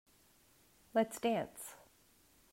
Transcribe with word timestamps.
Let's 0.95 1.19
dance. 1.19 1.75